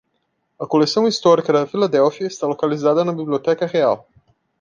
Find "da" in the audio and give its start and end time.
1.53-1.67